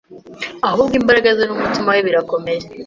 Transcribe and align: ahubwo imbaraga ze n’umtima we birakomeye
ahubwo 0.67 0.93
imbaraga 0.99 1.29
ze 1.37 1.43
n’umtima 1.47 1.89
we 1.95 2.01
birakomeye 2.07 2.61